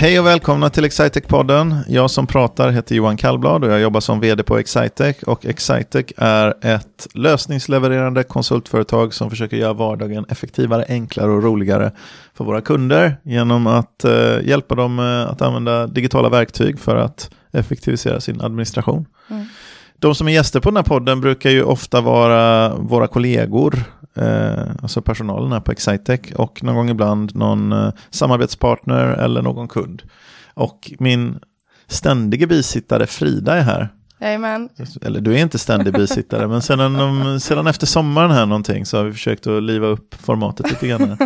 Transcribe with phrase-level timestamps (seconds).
[0.00, 1.76] Hej och välkomna till Excitec-podden.
[1.88, 5.22] Jag som pratar heter Johan Kallblad och jag jobbar som vd på Excitec.
[5.22, 11.92] Och Excitec är ett lösningslevererande konsultföretag som försöker göra vardagen effektivare, enklare och roligare
[12.34, 17.30] för våra kunder genom att eh, hjälpa dem eh, att använda digitala verktyg för att
[17.52, 19.06] effektivisera sin administration.
[19.30, 19.46] Mm.
[19.98, 23.84] De som är gäster på den här podden brukar ju ofta vara våra kollegor,
[24.16, 29.68] eh, alltså personalen här på Excitec och någon gång ibland någon eh, samarbetspartner eller någon
[29.68, 30.02] kund.
[30.54, 31.40] Och min
[31.86, 33.88] ständige bisittare Frida är här.
[34.20, 34.68] Amen.
[35.02, 39.04] Eller du är inte ständig bisittare, men sedan, sedan efter sommaren här någonting så har
[39.04, 41.16] vi försökt att liva upp formatet lite grann.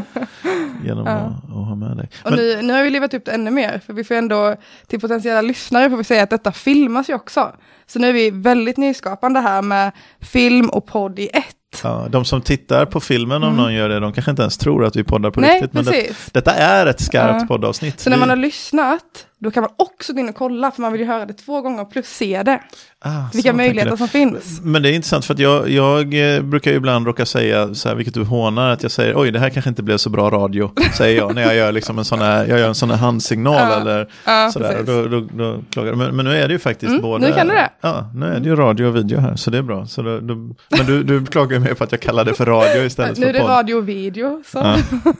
[0.84, 1.12] genom ja.
[1.12, 2.08] att, att, ha med dig.
[2.24, 4.56] Och men, nu, nu har vi livat upp det ännu mer, för vi får ändå
[4.86, 7.52] till potentiella lyssnare får vi säga att detta filmas ju också.
[7.86, 11.56] Så nu är vi väldigt nyskapande här med film och podd i ett.
[11.82, 13.56] Ja, de som tittar på filmen om mm.
[13.56, 15.72] någon gör det, de kanske inte ens tror att vi poddar på Nej, riktigt.
[15.72, 17.46] Men det, detta är ett skarpt ja.
[17.46, 18.00] poddavsnitt.
[18.00, 20.92] Så när man har lyssnat, då kan man också gå in och kolla, för man
[20.92, 22.60] vill ju höra det två gånger plus se det.
[23.06, 24.60] Ah, Vilka möjligheter som finns.
[24.62, 27.96] Men det är intressant för att jag, jag eh, brukar ibland råka säga, så här,
[27.96, 30.70] vilket du hånar, att jag säger oj det här kanske inte blev så bra radio,
[30.96, 33.54] säger jag när jag gör, liksom en, sån här, jag gör en sån här handsignal
[33.54, 34.78] ja, eller ja, sådär.
[34.78, 37.28] Och då, då, då klagar men, men nu är det ju faktiskt mm, både...
[37.28, 37.70] Nu kan du det.
[37.80, 39.86] Ja, nu är det ju radio och video här, så det är bra.
[39.86, 40.34] Så då, då
[40.68, 43.24] men du, du klagar ju mer på att jag kallar det för radio istället för
[43.24, 43.32] podd.
[43.32, 44.42] Nu är det radio och video.
[44.46, 44.58] Så.
[44.58, 44.76] Ja,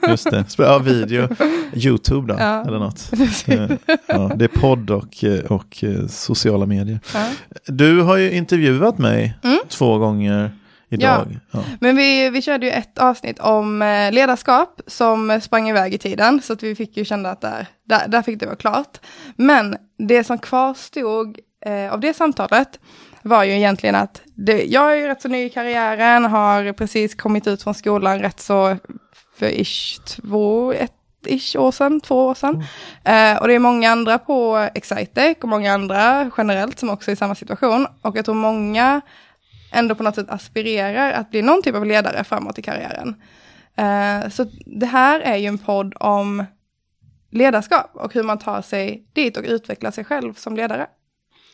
[0.09, 0.45] just det.
[0.57, 1.27] Ja, video.
[1.73, 3.11] YouTube då, eller något.
[4.15, 6.99] Ja, det är podd och, och sociala medier.
[7.65, 9.59] Du har ju intervjuat mig mm.
[9.69, 10.51] två gånger
[10.89, 11.39] idag.
[11.51, 11.59] Ja.
[11.59, 11.63] ja.
[11.79, 16.41] Men vi, vi körde ju ett avsnitt om eh, ledarskap som sprang iväg i tiden.
[16.41, 18.97] Så att vi fick ju känna att där, där, där fick det vara klart.
[19.35, 22.79] Men det som kvarstod eh, av det samtalet
[23.21, 27.15] var ju egentligen att det, jag är ju rätt så ny i karriären, har precis
[27.15, 28.77] kommit ut från skolan rätt så
[29.39, 30.91] för ish två, ett
[31.27, 32.63] ish år sedan, två år sedan.
[33.03, 33.35] Mm.
[33.35, 37.13] Eh, och det är många andra på Excitec och många andra generellt som också är
[37.13, 37.87] i samma situation.
[38.01, 39.01] Och jag tror många
[39.71, 43.15] ändå på något sätt aspirerar att bli någon typ av ledare framåt i karriären.
[43.75, 46.45] Eh, så det här är ju en podd om
[47.31, 50.87] ledarskap och hur man tar sig dit och utvecklar sig själv som ledare.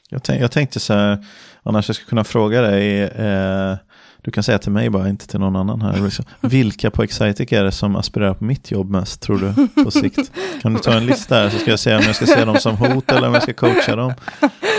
[0.09, 1.25] Jag, tänk, jag tänkte så här,
[1.63, 3.75] annars jag skulle kunna fråga dig, eh,
[4.23, 6.03] du kan säga till mig bara, inte till någon annan här.
[6.03, 6.25] Liksom.
[6.41, 10.31] Vilka på Excitec är det som aspirerar på mitt jobb mest, tror du, på sikt?
[10.61, 12.57] Kan du ta en lista här så ska jag säga om jag ska se dem
[12.57, 14.13] som hot eller om jag ska coacha dem.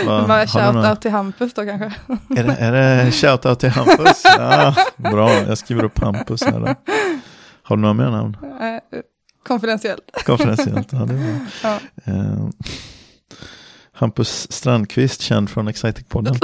[0.05, 1.93] Bara shoutout till Hampus då kanske?
[2.37, 2.71] Är det, är
[3.05, 4.23] det shoutout till Hampus?
[4.37, 6.75] Ja, bra, jag skriver upp Hampus här då.
[7.63, 8.37] Har du några mer namn?
[8.43, 8.99] Eh,
[9.47, 10.23] konfidentiellt.
[10.25, 11.79] Konfidentiellt, ja det är bra.
[12.05, 12.11] Ja.
[12.13, 12.49] Uh,
[13.93, 16.39] Hampus Strandqvist, känd från Excitec-podden.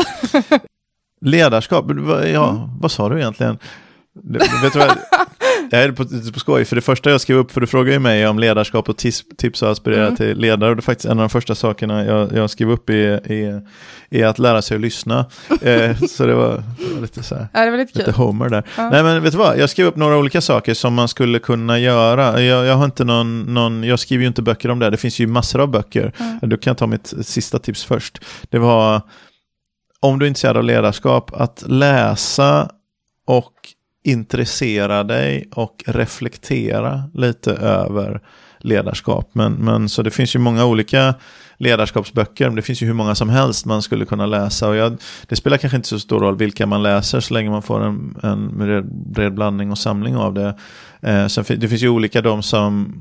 [1.22, 1.86] Ledarskap,
[2.34, 2.80] ja, mm.
[2.80, 3.58] vad sa du egentligen?
[4.64, 4.90] Vet du vad,
[5.72, 8.00] jag är på, på skoj, för det första jag skrev upp, för du frågade ju
[8.00, 10.16] mig om ledarskap och tips, tips och aspirera mm.
[10.16, 10.70] till ledare.
[10.70, 14.40] Och det är faktiskt en av de första sakerna jag, jag skrev upp är att
[14.40, 15.26] lära sig att lyssna.
[15.62, 18.50] eh, så det var, det var, lite så här, ja, det var lite, lite Homer
[18.50, 18.64] där.
[18.78, 18.90] Ja.
[18.90, 21.80] Nej men vet du vad, jag skrev upp några olika saker som man skulle kunna
[21.80, 22.42] göra.
[22.42, 25.20] Jag, jag har inte någon, någon, jag skriver ju inte böcker om det, det finns
[25.20, 26.14] ju massor av böcker.
[26.20, 26.40] Mm.
[26.42, 28.20] Då kan ta mitt sista tips först.
[28.50, 29.02] Det var
[30.02, 32.70] om du är intresserad av ledarskap, att läsa
[33.26, 33.54] och
[34.04, 38.22] intressera dig och reflektera lite över
[38.60, 39.30] ledarskap.
[39.34, 41.14] Men, men så det finns ju många olika
[41.58, 44.70] ledarskapsböcker, det finns ju hur många som helst man skulle kunna läsa.
[44.70, 47.62] Och jag, det spelar kanske inte så stor roll vilka man läser så länge man
[47.62, 48.58] får en, en
[49.14, 50.58] bred blandning och samling av det.
[51.02, 52.96] Eh, sen, det finns ju olika de som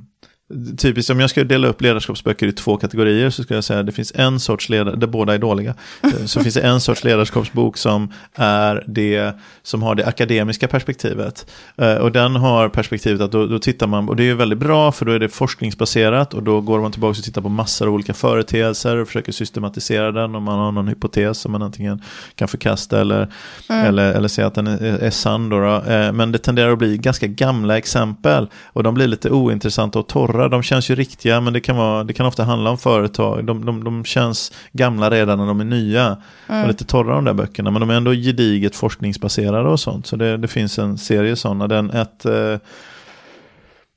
[0.78, 3.86] Typiskt om jag ska dela upp ledarskapsböcker i två kategorier så ska jag säga att
[3.86, 5.74] det finns en sorts ledare, där båda är dåliga.
[6.02, 9.32] Eh, så finns det en sorts ledarskapsbok som är det
[9.62, 11.50] som har det akademiska perspektivet.
[11.76, 14.92] Eh, och den har perspektivet att då, då tittar man, och det är väldigt bra
[14.92, 17.94] för då är det forskningsbaserat och då går man tillbaka och tittar på massor av
[17.94, 22.02] olika företeelser och försöker systematisera den om man har någon hypotes som man antingen
[22.34, 23.32] kan förkasta eller,
[23.68, 23.86] mm.
[23.86, 25.48] eller, eller säga att den är, är sann.
[25.48, 25.92] Då, då.
[25.92, 30.08] Eh, men det tenderar att bli ganska gamla exempel och de blir lite ointressanta och
[30.08, 32.78] torra torra, de känns ju riktiga men det kan, vara, det kan ofta handla om
[32.78, 33.44] företag.
[33.44, 36.16] De, de, de känns gamla redan när de är nya.
[36.48, 36.62] Mm.
[36.62, 40.06] Och lite torra de där böckerna men de är ändå gediget forskningsbaserade och sånt.
[40.06, 41.68] Så det, det finns en serie sådana.
[41.68, 42.24] Den ett...
[42.24, 42.56] Eh,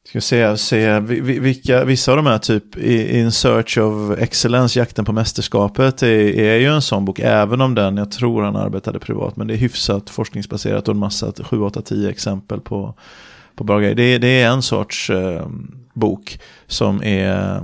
[0.08, 5.14] ska se, se vilka, vissa av de här typ In Search of Excellence, jakten på
[5.14, 9.36] mästerskapet, är, är ju en sån bok, även om den, jag tror han arbetade privat,
[9.36, 12.96] men det är hyfsat forskningsbaserat och en massa, 7, 8, 10 exempel på,
[13.56, 13.95] på bra grejer.
[13.95, 15.48] Det, det är en sorts eh,
[15.94, 17.62] bok som är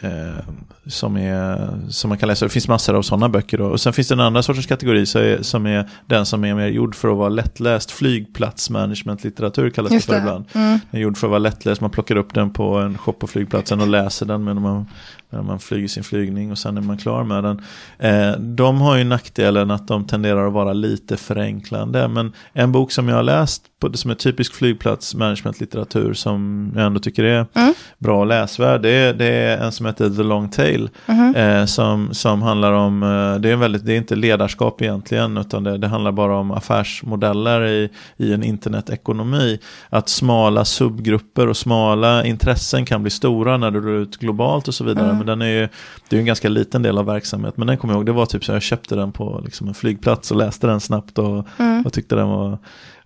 [0.00, 0.44] eh,
[0.86, 2.44] som, är, som man kan läsa.
[2.44, 3.58] Det finns massor av sådana böcker.
[3.58, 3.66] Då.
[3.66, 5.06] Och sen finns det en andra sortens kategori
[5.42, 7.90] som är den som är mer gjord för att vara lättläst.
[7.90, 10.44] Flygplatsmanagementlitteratur kallas det för ibland.
[10.52, 10.78] Mm.
[10.90, 11.80] Den är gjord för att vara lättläst.
[11.80, 14.86] Man plockar upp den på en shop på flygplatsen och läser den medan man
[15.30, 17.62] när man flyger sin flygning och sen är man klar med den.
[17.98, 22.08] Eh, de har ju nackdelen att de tenderar att vara lite förenklande.
[22.08, 23.62] Men en bok som jag har läst
[23.94, 27.74] som är typisk flygplatsmanagementlitteratur som jag ändå tycker är mm.
[27.98, 28.82] bra och läsvärd.
[28.82, 30.90] Det är, det är en som heter The Long Tail.
[31.06, 31.34] Mm.
[31.34, 35.36] Eh, som, som handlar om, eh, det är, en väldigt, det är inte ledarskap egentligen
[35.36, 39.58] utan det, det handlar bara om affärsmodeller i, i en internetekonomi.
[39.88, 44.74] Att smala subgrupper och smala intressen kan bli stora när du rör ut globalt och
[44.74, 45.04] så vidare.
[45.04, 45.16] Mm.
[45.16, 45.68] Men den är ju,
[46.08, 47.56] det är en ganska liten del av verksamhet.
[47.56, 49.74] Men den kommer jag ihåg, det var typ så jag köpte den på liksom en
[49.74, 51.82] flygplats och läste den snabbt och, mm.
[51.86, 52.58] och tyckte den var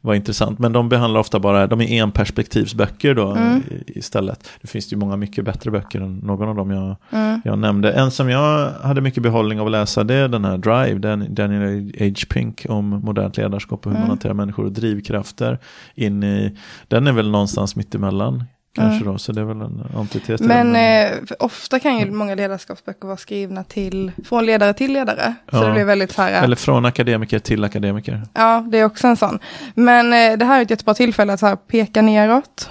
[0.04, 0.58] var intressant.
[0.58, 3.62] Men de behandlar ofta bara, de är enperspektivsböcker då mm.
[3.86, 4.48] istället.
[4.60, 7.40] Det finns ju många mycket bättre böcker än någon av dem jag, mm.
[7.44, 7.92] jag nämnde.
[7.92, 11.34] En som jag hade mycket behållning av att läsa det är den här Drive, den,
[11.34, 12.14] Daniel H.
[12.30, 14.00] Pink om modernt ledarskap och hur mm.
[14.00, 15.58] man hanterar människor och drivkrafter.
[15.94, 16.56] In i,
[16.88, 21.18] den är väl någonstans mittemellan Kanske då, så det är väl en antites Men eh,
[21.38, 25.34] ofta kan ju många ledarskapsböcker vara skrivna till, från ledare till ledare.
[25.50, 25.58] Ja.
[25.58, 28.22] Så det blir väldigt så här, Eller från akademiker till akademiker.
[28.34, 29.38] Ja, det är också en sån.
[29.74, 32.70] Men eh, det här är ett jättebra tillfälle att så här, peka neråt.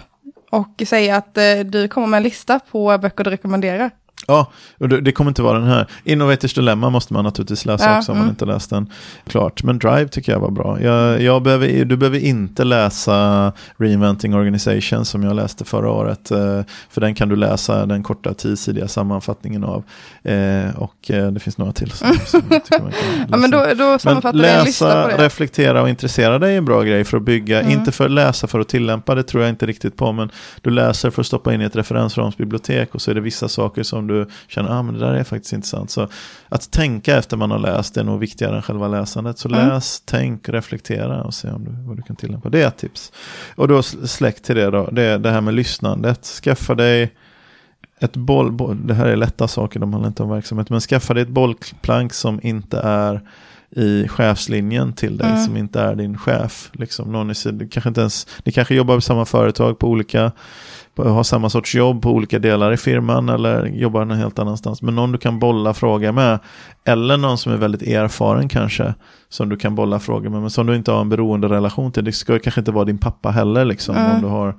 [0.51, 3.91] Och säga att eh, du kommer med en lista på böcker du rekommenderar.
[4.27, 5.87] Ja, och det, kommer inte vara den här.
[6.03, 8.25] Innovators Dilemma måste man naturligtvis läsa ja, också om mm.
[8.25, 8.89] man inte läst den
[9.27, 9.63] klart.
[9.63, 10.81] Men Drive tycker jag var bra.
[10.81, 16.31] Jag, jag behöver, du behöver inte läsa Reinventing Organization som jag läste förra året.
[16.31, 19.83] Eh, för den kan du läsa den korta tiosidiga sammanfattningen av.
[20.23, 22.41] Eh, och eh, det finns några till som, som.
[23.29, 27.03] Ja, men då, då sammanfattar men läsa, reflektera och intressera dig är en bra grej
[27.03, 27.61] för att bygga.
[27.61, 27.79] Mm.
[27.79, 30.11] Inte för att läsa för att tillämpa, det tror jag inte riktigt på.
[30.11, 30.29] Men
[30.61, 33.83] du läser för att stoppa in i ett referensramsbibliotek och så är det vissa saker
[33.83, 35.91] som du du känner att ah, det där är faktiskt intressant.
[35.91, 36.07] Så
[36.49, 39.37] att tänka efter man har läst är nog viktigare än själva läsandet.
[39.37, 39.67] Så mm.
[39.67, 42.49] läs, tänk, reflektera och se om du, vad du kan tillämpa.
[42.49, 43.11] Det är ett tips.
[43.55, 46.25] Och då släkt till det då, det, det här med lyssnandet.
[46.25, 47.13] Skaffa dig
[47.99, 51.13] ett boll, boll, det här är lätta saker, de handlar inte om verksamhet, men skaffa
[51.13, 53.21] dig ett bollplank som inte är
[53.75, 55.43] i chefslinjen till dig mm.
[55.43, 56.69] som inte är din chef.
[56.73, 57.35] Liksom, någon i,
[57.71, 60.31] kanske inte ens, ni kanske jobbar på samma företag på olika
[60.95, 64.81] har samma sorts jobb på olika delar i firman eller jobbar någon helt annanstans.
[64.81, 66.39] Men någon du kan bolla frågor med.
[66.85, 68.93] Eller någon som är väldigt erfaren kanske.
[69.29, 70.41] Som du kan bolla frågor med.
[70.41, 72.03] Men som du inte har en beroende relation till.
[72.03, 73.95] Det ska kanske inte vara din pappa heller liksom.
[73.95, 74.15] Mm.
[74.15, 74.55] Om du har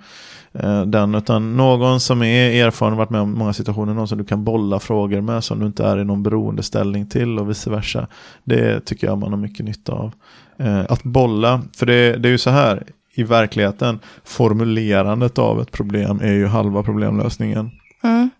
[0.52, 1.14] eh, den.
[1.14, 3.94] Utan någon som är erfaren och varit med om många situationer.
[3.94, 5.44] Någon som du kan bolla frågor med.
[5.44, 8.06] Som du inte är i någon beroendeställning till och vice versa.
[8.44, 10.12] Det tycker jag man har mycket nytta av.
[10.56, 12.82] Eh, att bolla, för det, det är ju så här
[13.14, 17.70] i verkligheten, formulerandet av ett problem är ju halva problemlösningen.
[18.02, 18.30] Mm.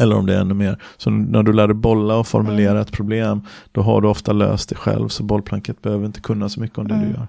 [0.00, 0.78] Eller om det är ännu mer.
[0.96, 2.82] Så när du lär dig bolla och formulera mm.
[2.82, 5.08] ett problem, då har du ofta löst det själv.
[5.08, 7.08] Så bollplanket behöver inte kunna så mycket om det mm.
[7.08, 7.26] du gör.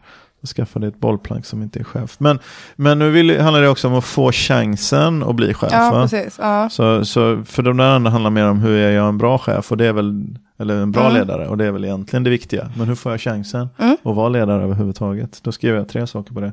[0.56, 2.16] Skaffa dig ett bollplank som inte är chef.
[2.20, 2.40] Men,
[2.76, 5.70] men nu vill, handlar det också om att få chansen att bli chef.
[5.72, 6.38] Ja, precis.
[6.42, 6.70] Ja.
[6.70, 9.72] Så, så för de där andra handlar mer om hur är jag en bra chef
[9.72, 11.14] och det är väl eller en bra mm.
[11.14, 12.72] ledare och det är väl egentligen det viktiga.
[12.78, 13.98] Men hur får jag chansen mm.
[14.04, 15.40] att vara ledare överhuvudtaget?
[15.44, 16.52] Då skriver jag tre saker på det.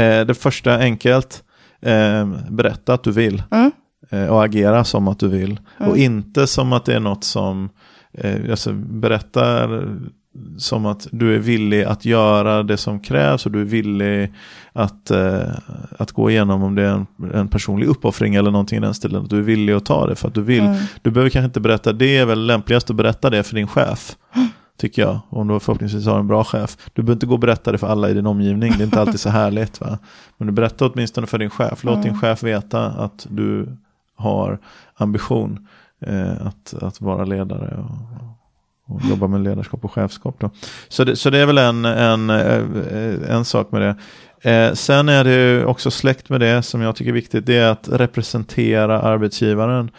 [0.00, 1.44] Eh, det första enkelt,
[1.80, 3.42] eh, berätta att du vill.
[3.50, 3.70] Mm.
[4.10, 5.60] Eh, och agera som att du vill.
[5.78, 6.00] Och mm.
[6.00, 7.70] inte som att det är något som,
[8.12, 9.68] eh, alltså berätta
[10.58, 14.32] som att du är villig att göra det som krävs och du är villig
[14.72, 15.48] att, eh,
[15.98, 19.26] att gå igenom om det är en, en personlig uppoffring eller någonting i den stilen.
[19.28, 20.64] Du är villig att ta det för att du vill.
[20.64, 20.76] Mm.
[21.02, 24.16] Du behöver kanske inte berätta, det är väl lämpligast att berätta det för din chef.
[24.76, 26.76] Tycker jag, om du förhoppningsvis har en bra chef.
[26.92, 29.00] Du behöver inte gå och berätta det för alla i din omgivning, det är inte
[29.00, 29.80] alltid så härligt.
[29.80, 29.98] Va?
[30.38, 32.06] Men du berättar åtminstone för din chef, låt mm.
[32.06, 33.76] din chef veta att du
[34.16, 34.58] har
[34.94, 35.66] ambition
[36.00, 38.31] eh, att, att vara ledare och,
[38.94, 40.36] och jobba med ledarskap och chefskap.
[40.38, 40.50] Då.
[40.88, 43.96] Så, det, så det är väl en, en, eh, en sak med det.
[44.44, 47.70] Eh, sen är det också släkt med det som jag tycker är viktigt, det är
[47.70, 49.90] att representera arbetsgivaren,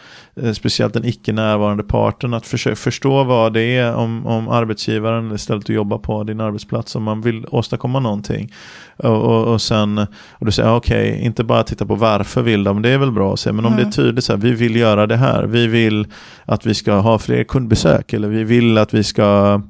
[0.42, 5.34] eh, speciellt den icke närvarande parten, att försöka förstå vad det är om, om arbetsgivaren
[5.34, 8.52] istället att jobba på din arbetsplats, om man vill åstadkomma någonting.
[8.96, 9.98] Och, och, och sen,
[10.32, 13.12] och du säger okej, okay, inte bara titta på varför vill de, det är väl
[13.12, 13.84] bra att se, men om mm.
[13.84, 16.06] det är tydligt så här, vi vill göra det här, vi vill
[16.44, 19.60] att vi ska ha fler kundbesök, eller vi vill att vi ska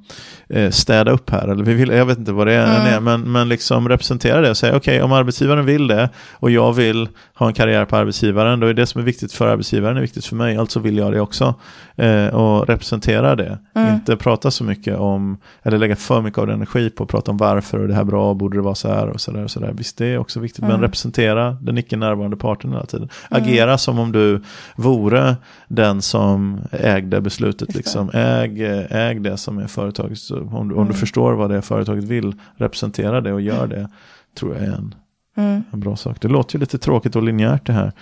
[0.48, 1.48] Eh, städa upp här.
[1.48, 3.04] Eller vi vill, jag vet inte vad det är, mm.
[3.04, 7.08] men, men liksom representera det säga okej, okay, om arbetsgivaren vill det och jag vill
[7.34, 10.24] ha en karriär på arbetsgivaren, då är det som är viktigt för arbetsgivaren är viktigt
[10.24, 11.54] för mig, alltså vill jag det också.
[11.96, 13.58] Eh, och representera det.
[13.74, 13.94] Mm.
[13.94, 17.36] Inte prata så mycket om, eller lägga för mycket av energi på att prata om
[17.36, 19.44] varför och det här bra, borde det vara så här och så där.
[19.44, 19.72] Och så där.
[19.72, 20.72] Visst, det är också viktigt, mm.
[20.72, 23.08] men representera den icke närvarande parten hela tiden.
[23.30, 23.42] Mm.
[23.42, 24.42] Agera som om du
[24.76, 25.36] vore
[25.68, 27.74] den som ägde beslutet.
[27.74, 28.10] Liksom.
[28.14, 30.94] Äg, äg det som är företagets om, du, om du mm.
[30.94, 33.88] förstår vad det är företaget vill, representera det och gör det,
[34.34, 34.94] tror jag är en
[35.36, 35.62] Mm.
[35.72, 36.20] En bra sak.
[36.20, 37.92] Det låter ju lite tråkigt och linjärt det här.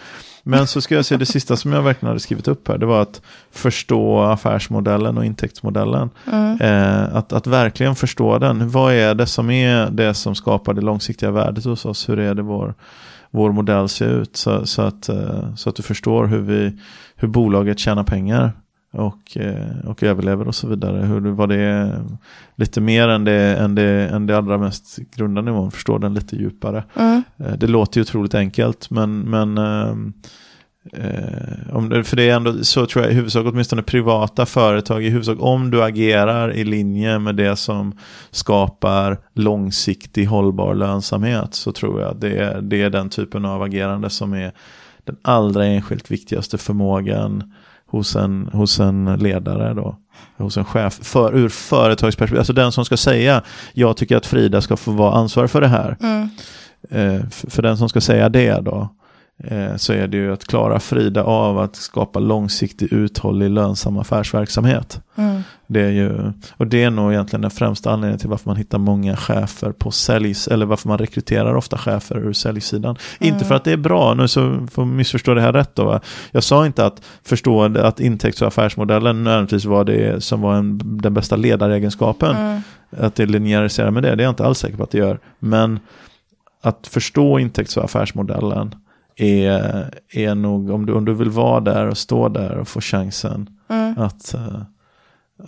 [0.42, 2.78] Men så ska jag säga det sista som jag verkligen hade skrivit upp här.
[2.78, 6.10] Det var att förstå affärsmodellen och intäktsmodellen.
[6.32, 6.60] Mm.
[6.60, 8.70] Eh, att, att verkligen förstå den.
[8.70, 12.08] Vad är det som är det som skapar det långsiktiga värdet hos oss?
[12.08, 12.74] Hur är det vår,
[13.30, 14.36] vår modell ser ut?
[14.36, 16.78] Så, så, att, eh, så att du förstår hur, vi,
[17.16, 18.52] hur bolaget tjänar pengar
[18.92, 21.06] och, eh, och överlever och så vidare.
[21.06, 22.00] Hur, vad det
[22.56, 26.37] lite mer än det, än det, än det allra mest grunda nivån, förstå den lite
[26.37, 26.84] djupare.
[26.96, 27.22] Mm.
[27.38, 30.12] Eh, Det låter ju otroligt enkelt men, men ehm,
[30.92, 35.04] eh, om det, för det är ändå så tror jag i huvudsak åtminstone privata företag
[35.04, 37.99] i huvudsak om du agerar i linje med det som
[38.30, 44.11] skapar långsiktig hållbar lönsamhet så tror jag det är, det är den typen av agerande
[44.11, 44.52] som är
[45.04, 47.52] den allra enskilt viktigaste förmågan
[47.92, 49.96] hos en, hos en ledare då.
[50.37, 54.61] Hos en chef, för, ur företagsperspektiv, alltså den som ska säga jag tycker att Frida
[54.61, 55.96] ska få vara ansvarig för det här.
[56.00, 56.28] Mm.
[56.90, 58.88] Eh, för, för den som ska säga det då,
[59.76, 65.00] så är det ju att klara Frida av att skapa långsiktig, uthållig, lönsam affärsverksamhet.
[65.16, 65.42] Mm.
[65.66, 68.78] Det är ju, och det är nog egentligen den främsta anledningen till varför man hittar
[68.78, 72.96] många chefer på säljs, eller varför man rekryterar ofta chefer ur säljsidan.
[73.20, 73.34] Mm.
[73.34, 75.84] Inte för att det är bra, nu så får missförstå det här rätt då.
[75.84, 76.00] Va?
[76.30, 80.80] Jag sa inte att förstå att intäkts och affärsmodellen nödvändigtvis var det som var en,
[80.98, 82.36] den bästa ledaregenskapen.
[82.36, 82.60] Mm.
[82.98, 85.18] Att det linjäriserar med det, det är jag inte alls säker på att det gör.
[85.38, 85.80] Men
[86.62, 88.74] att förstå intäkts och affärsmodellen
[89.16, 92.81] är, är nog, om du, om du vill vara där och stå där och få
[92.81, 93.99] chansen Mm.
[93.99, 94.62] att, eh,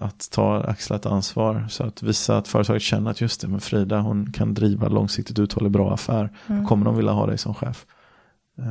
[0.00, 1.66] att ta, axla ett ansvar.
[1.68, 5.38] Så att visa att företaget känner att just det, men Frida hon kan driva långsiktigt
[5.38, 6.30] uthållig bra affär.
[6.47, 6.62] Mm.
[6.62, 7.87] Då kommer de vilja ha dig som chef.
[8.59, 8.64] Eh,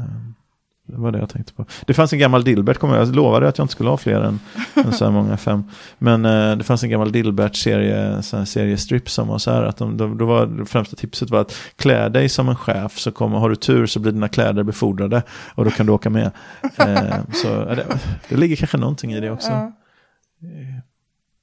[0.85, 1.65] Det var det jag tänkte på.
[1.85, 4.21] Det fanns en gammal Dilbert, kommer jag, jag lovade att jag inte skulle ha fler
[4.21, 4.39] än,
[4.75, 5.63] än så här många, fem.
[5.97, 10.17] Men eh, det fanns en gammal Dilbert-serie, seriestrip som var så här att de, de,
[10.17, 13.49] då var, det främsta tipset var att klä dig som en chef så kommer, har
[13.49, 15.23] du tur så blir dina kläder befordrade
[15.55, 16.31] och då kan du åka med.
[16.77, 17.85] Eh, så ja, det,
[18.29, 19.51] det ligger kanske någonting i det också.
[19.51, 19.71] Ja.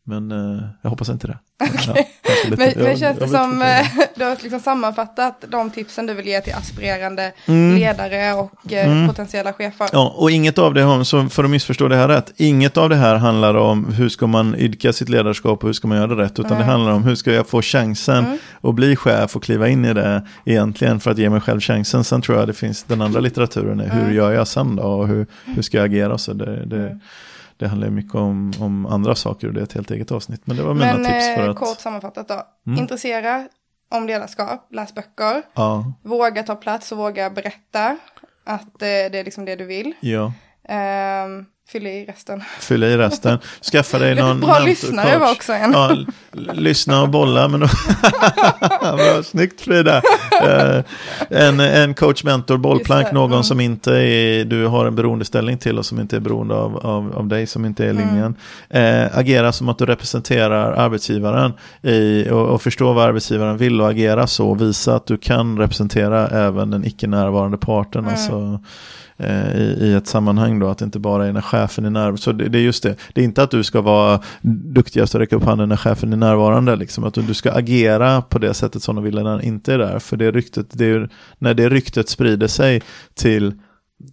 [0.05, 1.39] Men eh, jag hoppas inte det.
[1.59, 1.93] Ja, kanske
[2.45, 2.57] lite.
[2.77, 6.41] Men, men känns det som eh, du har liksom sammanfattat de tipsen du vill ge
[6.41, 7.77] till aspirerande Mm.
[7.79, 9.09] ledare och eh, Mm.
[9.09, 9.89] potentiella chefer?
[9.93, 12.89] Ja, och inget av det, har- så för att missförstå det här rätt, inget av
[12.89, 16.15] det här handlar om hur ska man idka sitt ledarskap och hur ska man göra
[16.15, 16.59] det rätt, utan Nej.
[16.59, 18.39] det handlar om hur ska jag få chansen Mm.
[18.63, 22.05] att bli chef och kliva in i det egentligen för att ge mig själv chansen.
[22.05, 24.15] Sen tror jag det finns den andra litteraturen, är hur Mm.
[24.15, 26.19] gör jag sen då och hur, hur ska jag agera?
[26.19, 27.01] Så det, det, Mm.
[27.61, 30.47] Det handlar ju mycket om, om andra saker och det är ett helt eget avsnitt.
[30.47, 31.57] Men det var mina Men tips för eh, att...
[31.57, 32.43] kort sammanfattat då.
[32.67, 32.79] Mm.
[32.79, 33.49] Intressera
[33.91, 37.97] om ledarskap, läs böcker, Ja, våga ta plats och våga berätta
[38.45, 39.95] att eh, det är liksom det du vill.
[40.01, 40.33] ja.
[40.71, 42.43] Ehm, fyll i resten.
[42.61, 43.39] Fylla i resten.
[43.73, 45.73] Skaffa dig någon Bra lyssnare var också en.
[45.73, 45.97] Ja,
[46.53, 47.49] lyssna och bolla.
[47.49, 47.61] Men
[48.81, 50.03] Bra, snyggt Frida.
[50.43, 50.83] Eh,
[51.31, 53.43] en, en coach, mentor, bollplank, någon mm.
[53.43, 57.17] som inte är, du har en beroendeställning till och som inte är beroende av, av,
[57.17, 58.09] av dig, som inte är Mm.
[58.09, 58.35] linjen.
[58.71, 63.91] Eh, agera som att du representerar arbetsgivaren i, och, och förstå vad arbetsgivaren vill och
[63.91, 64.55] agera så.
[64.55, 68.01] Visa att du kan representera även den icke närvarande parten.
[68.01, 68.13] Mm.
[68.13, 68.61] Alltså,
[69.23, 72.21] Eh, i, i ett sammanhang då, att det inte bara är när chefen är närvarande.
[72.21, 75.21] Så det, det är just det, det är inte att du ska vara duktigast och
[75.21, 78.55] räcka upp handen när chefen är närvarande, liksom, att du, du ska agera på det
[78.55, 79.99] sättet som de vill när han inte är där.
[79.99, 81.09] För det ryktet, det är,
[81.39, 82.83] när det ryktet sprider sig
[83.15, 83.55] till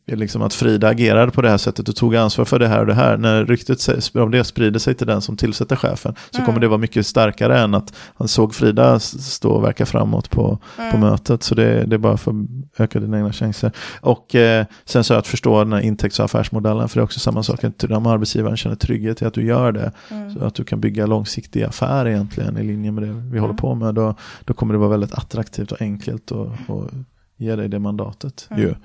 [0.07, 2.85] liksom att Frida agerade på det här sättet och tog ansvar för det här och
[2.87, 3.17] det här.
[3.17, 6.45] När ryktet om det sprider sig till den som tillsätter chefen så Mm.
[6.45, 10.59] kommer det vara mycket starkare än att han såg Frida stå och verka framåt på,
[10.75, 10.99] på Mm.
[10.99, 11.43] mötet.
[11.43, 13.71] Så det, det är bara för att öka dina egna chanser.
[14.01, 17.19] Och eh, sen så att förstå den här intäkts och affärsmodellen, för det är också
[17.19, 17.63] samma sak.
[17.63, 20.33] att Om arbetsgivaren känner trygghet i att du gör det, Mm.
[20.33, 23.75] så att du kan bygga långsiktig affär egentligen i linje med det vi håller på
[23.75, 24.15] med, då,
[24.45, 26.89] då kommer det vara väldigt attraktivt och enkelt och, och
[27.37, 28.47] ge dig det mandatet.
[28.51, 28.61] Mm.
[28.63, 28.75] Ju.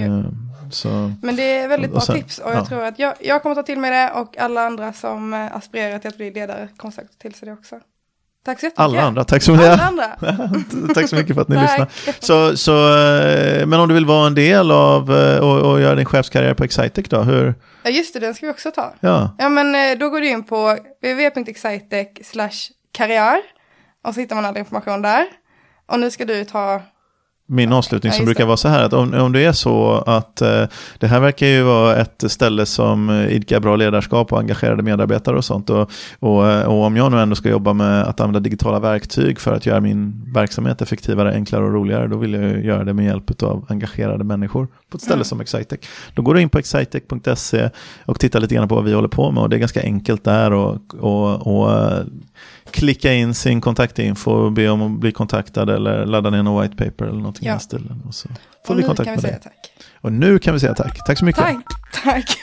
[0.00, 0.26] Ehm,
[0.70, 2.64] så, Men det är väldigt bra Och sen- tips och jag ja.
[2.66, 5.98] tror att jag, jag kommer ta till mig det och alla andra som eh, aspirerar
[5.98, 7.80] till att bli ledare kommer säkert till sig det också.
[8.44, 8.80] Tack så jättemycket.
[8.80, 9.80] alla andra, tack så Alla mycket.
[9.88, 10.94] andra.
[10.94, 11.88] tack så mycket för att ni lyssnar.
[12.20, 15.94] Så, så, eh, men om du vill vara en del av eh, och, och göra
[15.94, 17.54] din chefskarriär på Excitec då, hur?
[17.82, 18.94] Ja just det, den ska vi också ta.
[19.00, 23.38] Ja, Ja men då går du in på www.excitec karriär
[24.04, 25.26] och så hittar man all information där.
[25.86, 26.80] Och nu ska du ta,
[27.46, 29.92] min avslutning Ja, som just brukar vara så här att om, om det är så
[30.06, 30.64] att eh,
[30.98, 35.44] det här verkar ju vara ett ställe som idkar bra ledarskap och engagerade medarbetare och
[35.44, 39.40] sånt och, och, och om jag nu ändå ska jobba med att använda digitala verktyg
[39.40, 42.94] för att göra min verksamhet effektivare, enklare och roligare då vill jag ju göra det
[42.94, 45.24] med hjälp av engagerade människor på ett ställe Mm.
[45.24, 45.80] som Excitec.
[46.14, 47.70] Då går du in på excitec.se
[48.04, 50.24] och tittar lite grann på vad vi håller på med och det är ganska enkelt
[50.24, 51.70] där och, och, och
[52.70, 56.76] klicka in sin kontaktinfo och be om att bli kontaktad eller ladda ner en white
[56.76, 57.52] paper eller någonting Ja.
[57.52, 58.02] i den stilen.
[58.08, 58.28] Och så
[58.66, 59.40] får Och vi kontakt med dig.
[60.00, 60.98] Och nu kan vi säga tack.
[61.06, 61.44] Tack så mycket.
[61.44, 61.64] Tack,
[62.04, 62.38] tack.